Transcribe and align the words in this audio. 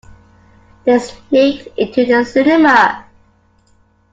They 0.83 0.97
sneaked 0.97 1.77
into 1.77 2.03
the 2.05 2.25
cinema. 2.25 3.05